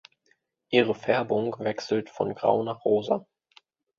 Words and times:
Ihre 0.71 0.95
Färbung 0.95 1.55
wechselt 1.59 2.09
von 2.09 2.33
grau 2.33 2.63
nach 2.63 2.83
rosa. 2.85 3.27